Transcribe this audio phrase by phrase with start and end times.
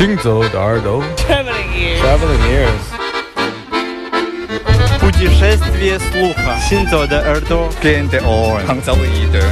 [0.00, 2.00] 行走的耳朵 Traveling ears.
[2.02, 2.84] Traveling ears
[5.00, 6.58] Путешествие слуха.
[6.68, 7.68] Синзо де Эрдо.
[7.82, 8.66] Gen de oren.
[8.66, 9.44] Hangzauwe ide.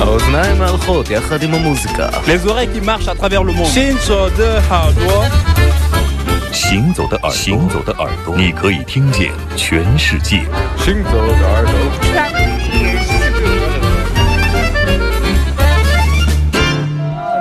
[0.00, 3.70] האוזניים הלכות יחד עם המוזיקה Les oreilles qui marchent à travers le monde.
[3.74, 5.24] Shinzo de Hardwa.
[6.52, 10.44] 行走的耳朵，行走的耳朵，你可以听见全世界。
[10.78, 11.72] 行走的耳朵
[12.12, 13.08] Traveling ears.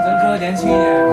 [0.05, 1.08] 人科年轻一点，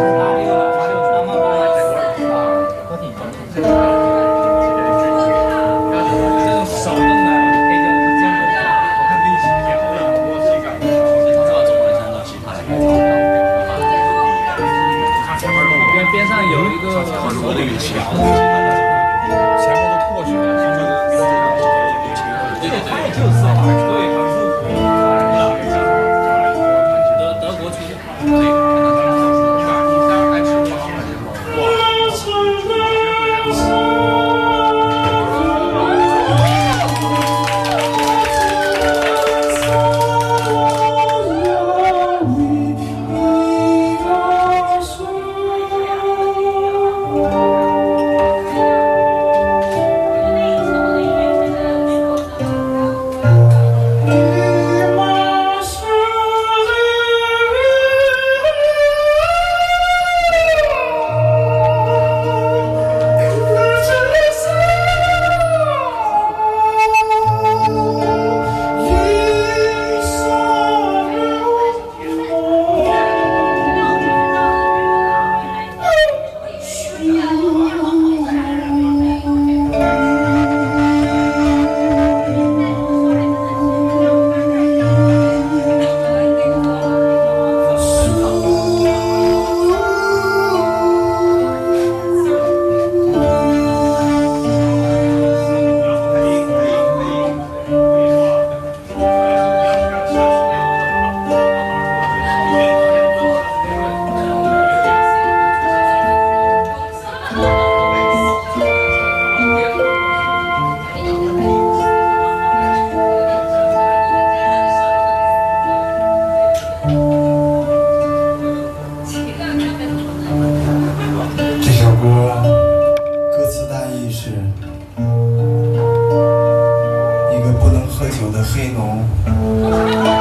[128.28, 130.17] 我的黑农，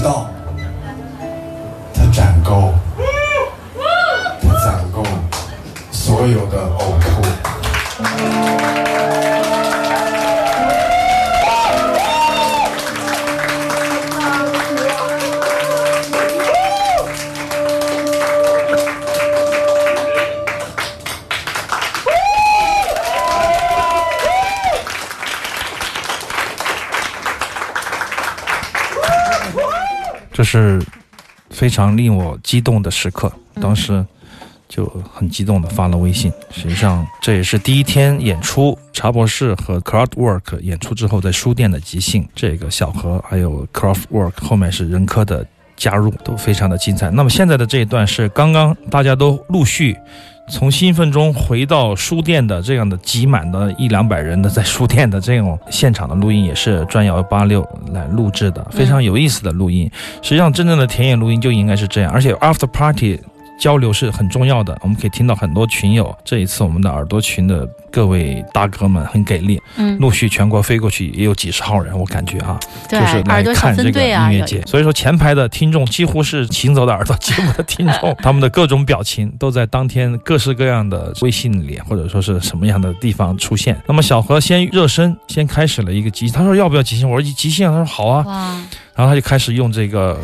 [0.00, 0.30] 直到
[30.50, 30.82] 是
[31.50, 34.04] 非常令我激动的时刻，当时
[34.68, 34.84] 就
[35.14, 36.32] 很激动的发了微信。
[36.50, 45.46] 实际上，这也是第一天演出，茶博士和 Crowdwork 演出之后在书店的即兴，这个小何还有 Crowdwork 后面是任科的
[45.80, 47.10] 加入，都非常的精彩。
[47.10, 49.96] 那么现在的这一段是刚刚大家都陆续。
[50.52, 59.88] 从兴奋中回到书店的这样的挤满的一两百人的在书店的这种现场的录音，也是专幺八六来录制的，非常有意思的录音。
[60.22, 63.20] 实际上，真正的田野录音就应该是这样，而且 after party
[63.60, 64.76] 交流是很重要的。
[64.82, 72.58] 我们可以听到很多群友，这一次我们的耳朵群的各位大哥们很给力，嗯，陆续全国飞过去，也有几十号人，我感觉啊，
[72.88, 74.62] 就是来看这个音乐节。
[74.62, 83.78] 所以说，前排的听众几乎是行走的耳朵节目的听众， 他们的各种表情都在当天各式各样的微信里，或者说是什么样的地方出现。
[83.86, 87.08] 那么小何先热身，先开始了一个即兴，他说要不要即兴？
[87.08, 88.52] 我说即兴啊，他说好啊，哇，
[88.94, 90.18] 然后他就开始用这个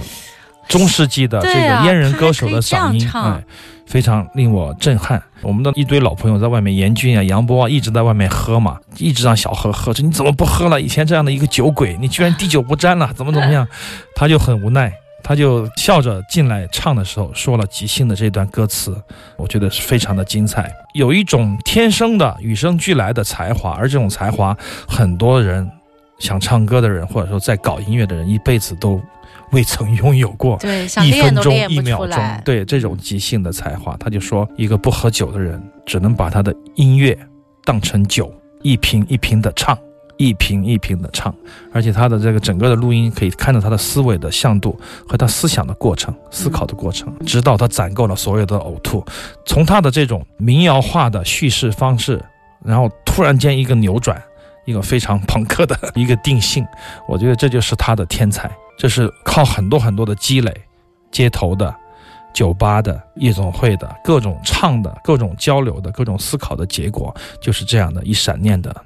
[0.69, 3.43] 中世纪的这个阉人歌手的嗓音，哎，
[3.87, 5.23] 非常令我震撼。
[5.43, 10.81] 我们的一堆老朋友在外面，严俊啊、杨波啊，一直在外面喝嘛，一直让小何喝着，你怎么不喝了？
[10.81, 13.67] 以前这样的一个酒鬼，你居然滴酒不沾了， 怎么怎么样？
[14.17, 14.93] 他就很无奈，
[15.23, 18.97] 他就笑着进来唱的时候说了即兴的这段歌词，
[19.37, 24.57] 我觉得是非常的精彩，有一种天生的与生俱来的才华，而这种才华，
[24.89, 25.71] 很多人
[26.19, 29.01] 想唱歌的人，或者说在搞音乐的人，一辈子都
[29.53, 30.57] 未曾拥有过。
[30.59, 32.21] 对，想一分钟、一秒钟，。
[32.45, 37.17] 对这种即兴的才华，他就说，一个不喝酒的人，只能把他的音乐
[37.65, 38.33] 当成酒，
[38.63, 39.79] 一瓶一瓶的唱，
[40.17, 41.35] 一瓶一瓶的唱，
[41.73, 49.05] 而且他的这个整个的录音可以看到他的思维的向度和他思想的过程、思考的过程，直到他攒够了所有的呕吐，
[49.45, 52.23] 从他的这种民谣化的叙事方式，
[52.65, 54.21] 然后突然间一个扭转，
[54.67, 56.67] 一个非常朋克的一个定性，
[57.09, 60.55] 我觉得这就是他的天才，这是靠很多很多的积累，
[61.11, 61.75] 街头的。
[62.35, 68.77] 酒吧的、夜总会的各种唱的、各种交流的、各种思考的结果，就是这样的一闪念的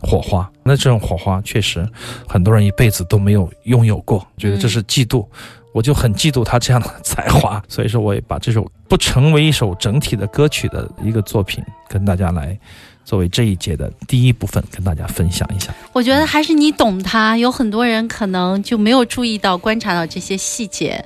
[0.00, 0.50] 火花。
[0.62, 1.86] 那这种火花确实
[2.26, 5.26] 很多人一辈子都没有拥有过，觉得这是嫉妒。
[5.74, 12.58] 我就很嫉妒他这样的才华， 所以说我也把这首不成为一首整体的歌曲的一个作品，跟大家来
[13.04, 15.74] 作为这一节的第一部分跟大家分享一下。
[15.92, 21.04] 我觉得还是你懂他，有很多人可能就没有注意到、观察到这些细节。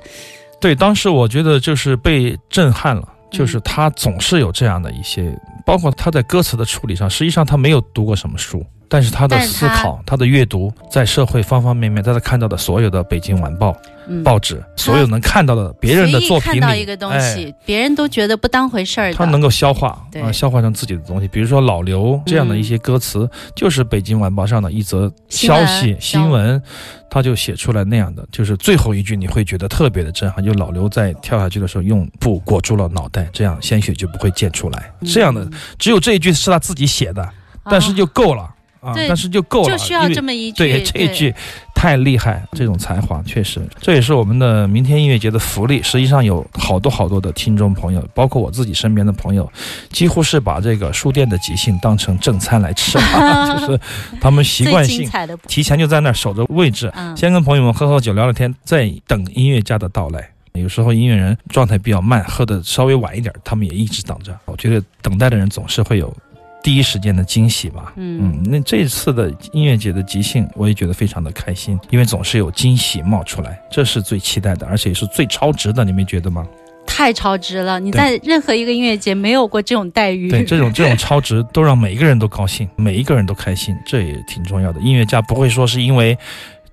[0.61, 5.33] 对，当时我觉得就是被震撼了，就是他总是有这样的一些，
[5.65, 13.71] 包括他在歌词的处理上，实际上他没有读过什么书，但是他的思考、他的阅读，在社会方方面面，在他看到的所有的《北京晚报》
[14.07, 17.35] 嗯，报纸，所有能看到的别人的作品里，看到一个东哎。
[17.35, 20.19] 西，别人都觉得不当回事儿，他能够消化对。
[20.19, 21.27] 啊，消化成自己的东西。
[21.27, 26.63] 比如说老刘这样的一些歌词，就是《北京晚报》上的一则消息新闻新闻，
[27.11, 34.91] 他就写出来那样的，就是最后一句你会觉得特别的震撼，就老刘在跳下去的时候用布裹住了脑袋，这样鲜血就不会溅出来。
[35.05, 35.47] 这样的
[35.77, 37.29] 只有这一句是他自己写的，
[37.65, 38.49] 但是就够了
[38.81, 41.33] 啊，对但是就够了，就需要这么一句，对这一句
[41.75, 45.81] 太厉害，这种才华确实，这也是我们的明天音乐节的福利。
[45.83, 49.49] 实际上有好多好多的听众朋友，包括我自己身边的朋友，
[49.89, 53.79] 几乎是把这个书店的即兴当成正餐来吃了， 就是
[54.19, 55.09] 他们习惯性
[55.47, 60.29] 提前就在那儿守着位置，嗯先跟朋友们喝喝酒、聊聊天，再等音乐家的到来。
[60.53, 64.37] 有时候音乐人状态比较慢，喝的稍微晚一点，他们也一直等着。
[64.45, 66.13] 我觉得等待的人总是会有
[66.61, 67.93] 第一时间的惊喜吧。
[67.95, 76.45] 嗯嗯，那这次的音乐节的即兴，我也觉得非常的开心，因为总是有惊喜冒出来，这是最期待的，而且也是最超值的，你没觉得吗？
[76.85, 77.79] 太超值了！
[77.79, 80.27] 你在任何一个音乐节没有过这种待遇。
[80.29, 84.81] 对，这种这种超值都让每一个人都高兴，每一个人都开心，这也挺重要的。
[84.81, 86.17] 音乐家不会说是因为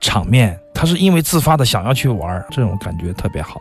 [0.00, 3.61] 场面，他是因为自发的想要去玩儿，这种感觉特别好。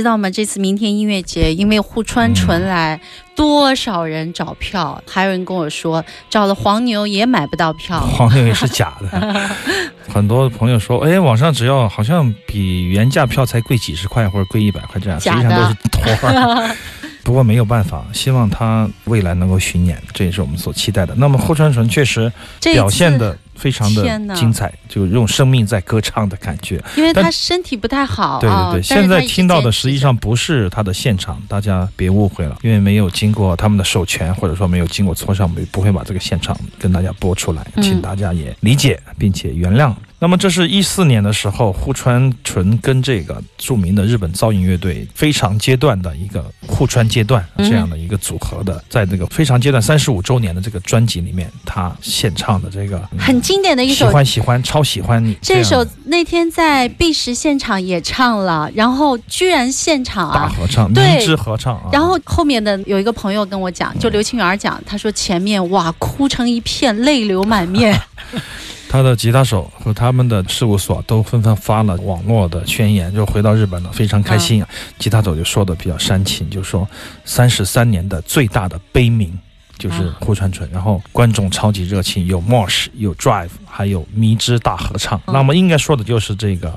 [0.00, 0.30] 知道吗？
[0.30, 2.98] 这次明天音乐节，因为户川纯来，
[3.36, 5.02] 多少人找票？
[5.06, 8.00] 还有人跟我说，找了黄牛也买不到票。
[8.00, 9.50] 黄牛也是假的，
[10.08, 16.76] 很多朋友说，哎，网上只要好像比原价票才贵几十块或者贵一百块这样，实际上都是托儿。
[17.22, 21.14] 不过没有办法，希望他未来能够巡演，这也是我们所期待的。
[21.16, 26.82] 那么后川纯确实表现的非常的精彩，就用生命在歌唱的感觉。
[26.96, 28.70] 因为他身体不太好对啊。
[28.72, 39.94] 对对，现在听到的实际上不是他的现场，大家别误会了，因为没有经过他们的授权，或者说没有经过磋商，没不会把这个现场跟大家播出来，嗯请大家也理解并且原谅。
[40.22, 54.12] 那么这是一四年的时候，户川纯跟这个著名的日本噪音乐队非常阶段的一个户川阶段嗯这样的一个组合的，在这个非常阶段三十五周年的这个专辑里面，他献唱的这个嗯很经典的一首喜。
[54.12, 67.98] 欢喜欢超喜欢你这首那天在 B 十现场也唱了，然后居然现场啊，大合唱，对合唱啊，然后后面的有一个朋友跟我讲，就刘清源讲，他说前面哇哭成一片，泪流满面。
[68.90, 74.64] 他的吉他手和他们的事务所都纷纷发了网络的宣言，就回到日本了，非常开心。
[74.98, 76.86] 吉他手就说的比较煽情，就说
[77.24, 79.32] 三十三年的最大的悲鸣
[79.80, 85.18] 就是啊户川纯，然后观众超级热情，有 Mosh，有 Drive，还有迷之大合唱。
[85.26, 86.72] 嗯那么应该说的就是这个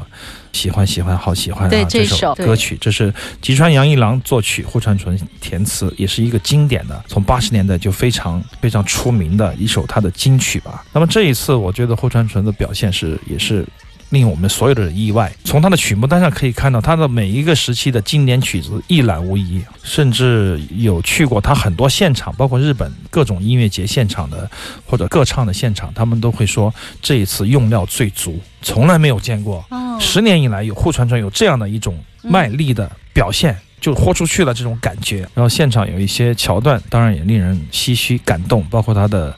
[0.54, 10.84] 喜欢喜欢好喜欢啊对这首首歌曲，这是吉川洋一郎作曲，户川纯填词，也是一个经典的，从八十年代就非常非常出名的一首他的金曲吧。
[10.94, 13.68] 那么这一次，我觉得户川纯的表现是也是。
[14.10, 15.32] 令我们所有的人意外。
[15.44, 24.50] 从他的曲目单上可以看到，他的每一个时期的经典曲子一览无遗，甚至有去过他很多现场，包括日本各种音乐节现场的
[24.86, 29.66] 或者歌唱的现场，他们都会说这一次用料最足，从来没有见过。
[29.70, 33.58] 哦，十年以来有户川川有这样的一种卖力的表现。
[33.84, 39.38] 就豁出去了这种感觉，然后现场有一些桥段，当然也令人唏嘘感动，包括他的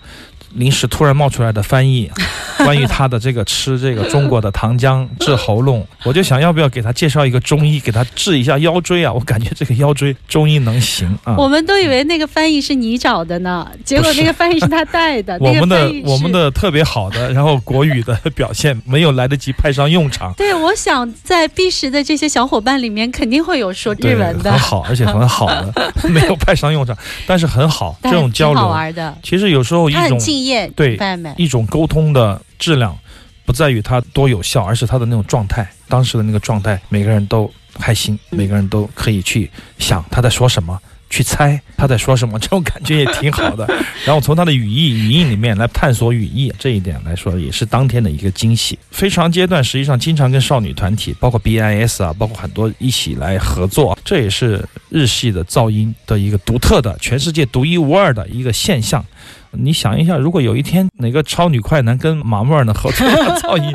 [0.55, 2.11] 临时突然冒出来的翻译，
[2.59, 9.11] 关于他的这个吃这个中国的糖浆治喉咙，我就想要不要给他介绍一个中医，给他治一下腰椎啊？
[9.11, 11.35] 我感觉这个腰椎中医能行啊。
[11.39, 15.37] 我们都以为那个翻译是你找的呢，结果那个翻译是他带的。
[15.41, 16.31] 我们的我们。
[16.35, 25.73] 的特别好的，然后国语的表现没有来得及派上用场，对，我想在 B 十的这些小伙伴里面，肯定会有说日，文的很，好，而且很好的，
[26.09, 29.17] 没有派上用场，但是很好，这种交流，玩的。
[29.23, 30.97] 其实有时候一种敬业，对。
[31.37, 32.97] 一种沟通的质量，
[33.45, 40.79] 不在于它多有效，而是它的那种状态，当时的那个状态，每个人都开心，嗯每个人都可以去想他在说什么。
[41.07, 43.65] 去猜他在说什么，这种感觉也挺好的。
[44.03, 48.77] 然后从他的语义、语义里面来探索语义，这一点来说也是当天的一个惊喜。
[48.89, 59.05] 非常阶段实际上经常跟少女团体，包括 BIS 啊，包括很多一起来合作，这也是日系的噪音的一个独特的、全世界独一无二的一个现象。
[59.51, 63.07] 你想一下，如果有一天哪个超女快男跟马莫尔能合作
[63.41, 63.73] 噪音，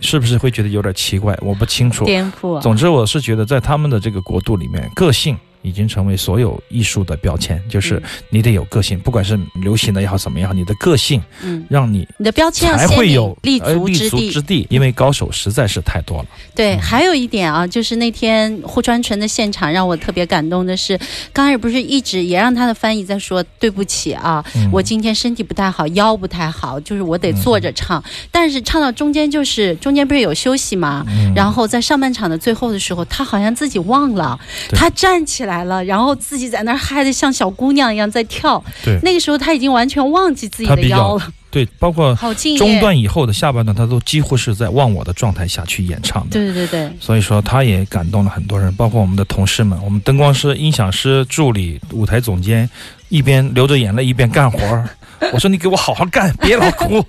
[0.00, 1.36] 是不是会觉得有点奇怪？
[1.40, 2.04] 我不清楚。
[2.04, 2.60] 颠覆。
[2.60, 14.30] 总之，我是觉得在他们的这个国度里面，个性已经成为所有艺术的标签，就是嗯你得有个性，不管是流行的也好，怎么样，你的个性嗯，让你你的标签要才会有立足足之地。
[14.30, 16.26] 之地，因为高手实在是太多了。
[16.54, 20.98] 对，嗯还有一点啊，就是那天胡传纯的现场让我特别感动的是，
[21.32, 28.02] 刚开始不是一直也让他的翻译在说对不起啊，嗯我今天身体不太好，腰不太好，就是我得坐着唱。
[28.30, 31.04] 但是唱到中间就是中间不是有休息吗？
[31.08, 34.38] 嗯然后在上半场的最后的时候，他好像自己忘了，
[34.70, 38.62] 他站起来了，然后自己在那儿嗨的像小姑娘一样在跳。
[38.84, 42.16] 对那个时候他已经完全忘记自己的腰了，对，包括。
[42.58, 46.30] 中段以后的下半段，他都几乎是在忘我的状态下去演唱的。
[46.30, 52.68] 对对对对，所以说，他也感动了很多人，包括我们的同事们，我们灯光师、音响师、助理、舞台总监，
[53.08, 54.88] 一边流着眼泪一边干活儿。
[55.32, 57.04] 我说你给我好好干，别老哭，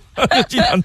[0.49, 0.83] 这样。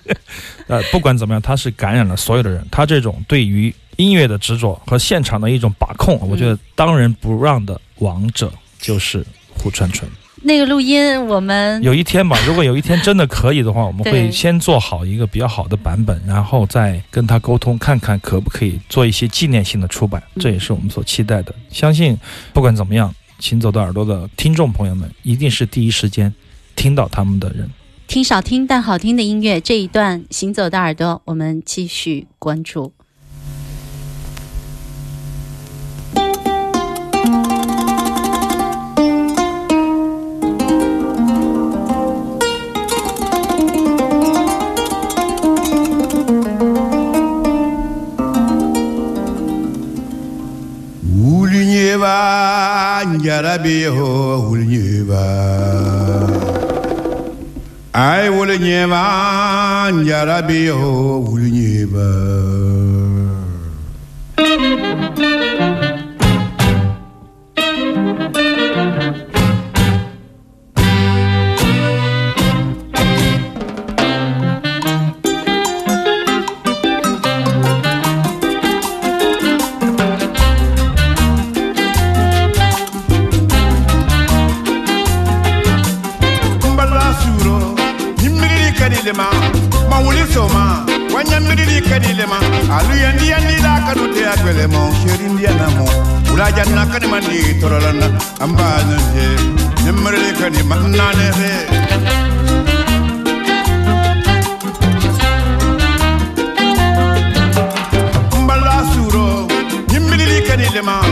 [0.69, 2.65] 呃，不管怎么样，他是感染了所有的人。
[2.71, 9.25] 他这种对于音乐的执着和现场的一种把控，我觉得当仁不让的王者就是
[9.57, 10.11] 胡川纯。
[10.43, 21.53] 那个录音我们有一天吧， 如果有一天真的可以的话，我们会先做好一个比较好的版本，然后再跟他沟通，看看可不可以做一些纪念性的出版，嗯这也是我们所期待的。
[21.71, 22.17] 相信
[22.53, 26.33] 不管怎么样，行走的耳朵的听众朋友们一定是第一时间
[26.77, 27.69] 听到他们的人。
[28.07, 32.93] 听少听但好听的音乐这一段行走的耳朵，我们继续关注。
[53.45, 53.59] I
[54.39, 55.15] will never.
[57.95, 58.95] I will never.
[58.95, 59.91] I
[60.73, 62.86] will never.
[97.17, 98.07] mani torolana
[98.45, 99.27] ambana je
[99.85, 101.53] nemre kani manane re
[108.43, 109.49] mbala suro
[109.93, 111.03] nyimili kani lema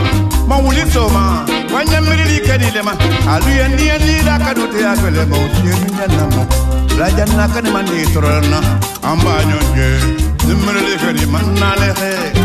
[0.47, 2.93] mawuli soma wanyamiri kani lema
[3.33, 6.45] aluya ndiya ndila kadute atwele mawusiru nyanamo
[6.99, 8.61] rajanna kani mani torolana
[9.03, 9.87] ambana je
[10.47, 12.44] nemre kani manane re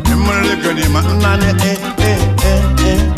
[0.29, 1.45] I'm looking at my money.
[1.61, 3.10] Eh, eh, eh, eh.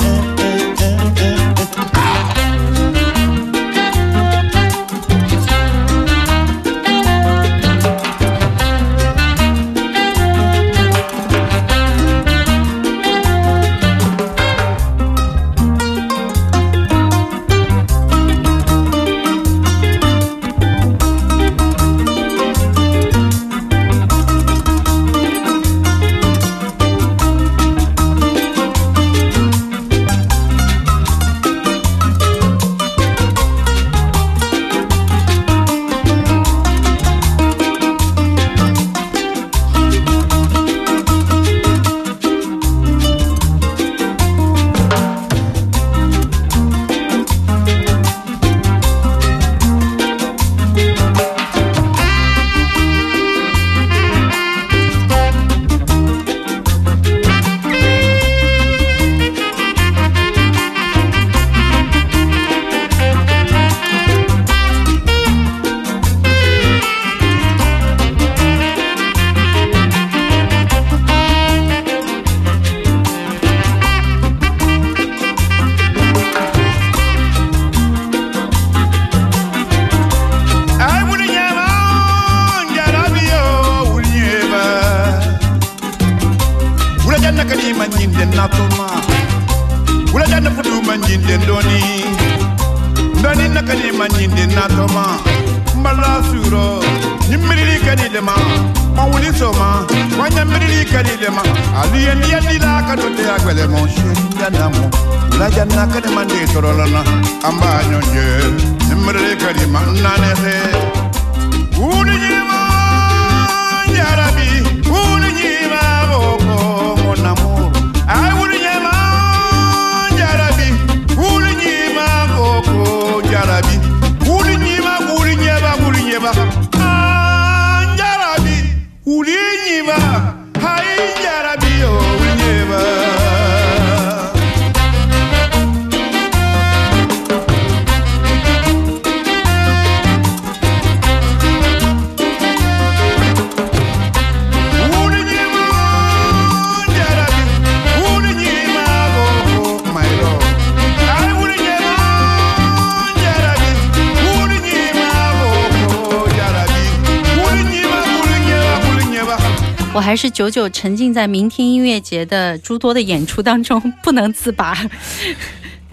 [160.13, 164.77] 还是久久沉浸在明天音乐节的诸多的演出当中， 不能自拔。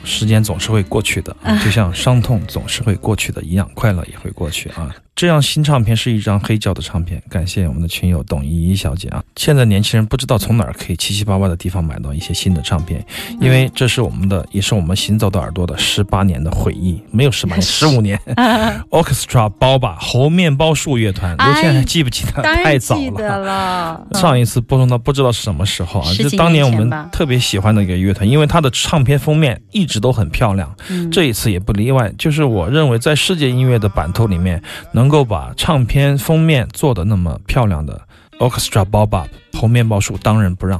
[0.04, 4.94] 时间总是会过去的，啊 就像伤痛总是会过去的一样，快乐也会过去啊。
[5.20, 9.22] 这张新唱片是一张黑胶的唱片，感谢我们的群友董依依小姐啊。
[9.36, 13.04] 现在年轻人不知道从哪儿可以七七八八的地方买到一些新的唱片，
[13.38, 18.18] 因为这是我们的，也是我们行走的耳朵的十八年的回忆，没有十八年， 十五年。
[18.88, 22.40] Orchestra 包吧猴面包树乐团，刘倩还记不记得？
[22.40, 24.02] 太早了。
[24.18, 32.10] 上一次播送到不知道是什么时候啊，就当年我们特别喜欢的一个乐团，因为它的唱片封面一直都很漂亮，嗯这一次也不例外。
[32.16, 38.00] 就是我认为在世界音乐的版图里面，能够把唱片封面做的那么漂亮的
[38.38, 40.78] Orchestra Bob 猴面包树当仁不让。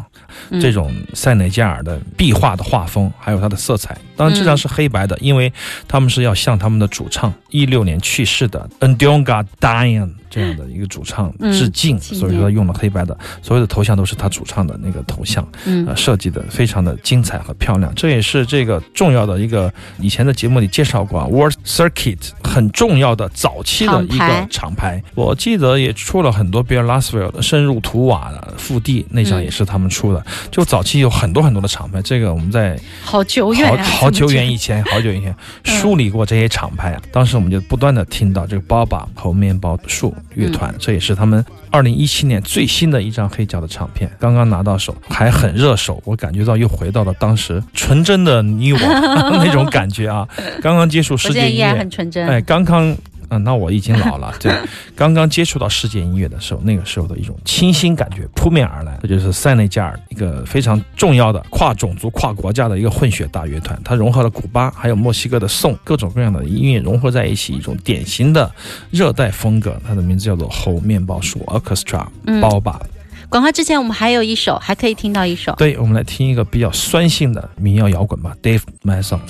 [0.49, 5.53] 嗯这种塞内加尔的壁画的画风，还有它的色彩，当然这张是黑白的，因为
[5.89, 17.93] 他们是要向他们的主唱一六年去世的 Ndonga Diane 这样的一个主唱嗯致敬，所以说用了黑白的，所有的头像都是他主唱的那个头像，嗯呃，设计的非常的精彩和漂亮。
[17.95, 25.03] 这也是这个重要的一个以前的节目里介绍过啊，World Circuit 很重要的早期的一个厂牌。
[25.15, 30.25] 我记得也出了很多 Bill Laswell 的深入图瓦的腹地那张嗯也是他们出的。
[30.51, 34.85] 就早期有很多很多的厂牌，这个我们在好久远好啊，好久远以前。
[34.85, 37.03] 好久以前嗯梳理过这些厂牌啊。
[37.11, 48.79] 当时我们就不断的听到这个 Boba 和面包树乐团，这也是他们二零一七年最新的一张黑胶的唱片，刚刚拿到手，还很热手，我感觉到又回到了当时纯真的你我
[49.45, 50.27] 那种感觉啊。
[50.63, 52.27] 刚刚接触世界音乐很，纯真。
[52.27, 52.97] 哎，刚刚。
[53.31, 54.35] 嗯，那我已经老了。
[54.39, 54.53] 对，
[54.95, 58.99] 刚刚接触到世界音乐的时候，那个时候的一种清新感觉扑面而来。
[59.03, 68.51] 这就是塞内加尔一个非常重要的跨种族、跨国家的一个混血大乐团，它融合了古巴还有墨西哥的颂，各种各样的音乐融合在一起，一种典型的
[68.91, 69.81] 热带风格。
[69.87, 72.81] 它的名字叫做猴面包树 Orchestra 嗯包吧。
[73.29, 75.55] 广告之前我们还有一首，还可以听到一首。
[75.57, 79.21] 对，我们来听一个比较酸性的民谣摇滚吧，Dave Mason。